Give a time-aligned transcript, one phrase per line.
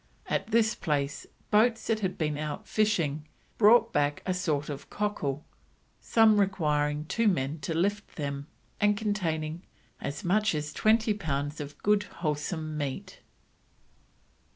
[0.25, 3.27] At this place, boats that had been out fishing
[3.59, 5.45] brought back a sort of cockle,
[5.99, 8.47] some requiring two men to lift them,
[8.79, 9.61] and containing
[10.01, 13.19] "as much as twenty pounds of good wholesome meat."